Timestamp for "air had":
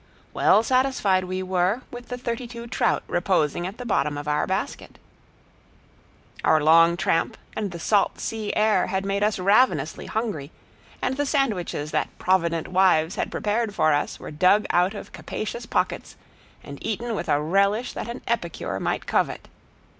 8.55-9.05